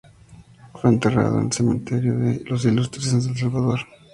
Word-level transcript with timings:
Fue 0.73 0.89
enterrado 0.89 1.37
en 1.37 1.45
el 1.45 1.51
Cementerio 1.53 2.17
de 2.17 2.41
Los 2.47 2.65
Ilustres 2.65 3.13
en 3.13 3.21
San 3.21 3.37
Salvador. 3.37 3.81